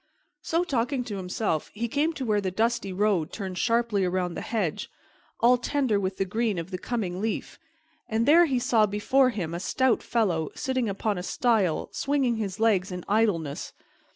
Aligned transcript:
So, 0.41 0.63
talking 0.63 1.03
to 1.03 1.17
himself, 1.17 1.69
he 1.75 1.87
came 1.87 2.11
to 2.13 2.25
where 2.25 2.41
the 2.41 2.49
dusty 2.49 2.91
road 2.91 3.31
turned 3.31 3.59
sharply 3.59 4.03
around 4.03 4.33
the 4.33 4.41
hedge, 4.41 4.89
all 5.39 5.59
tender 5.59 5.99
with 5.99 6.17
the 6.17 6.25
green 6.25 6.57
of 6.57 6.71
the 6.71 6.79
coming 6.79 7.21
leaf, 7.21 7.59
and 8.09 8.25
there 8.27 8.45
he 8.47 8.57
saw 8.57 8.87
before 8.87 9.29
him 9.29 9.53
a 9.53 9.59
stout 9.59 10.01
fellow 10.01 10.49
sitting 10.55 10.89
upon 10.89 11.19
a 11.19 11.21
stile, 11.21 11.87
swinging 11.91 12.37
his 12.37 12.59
legs 12.59 12.91
in 12.91 13.05
idleness. 13.07 13.73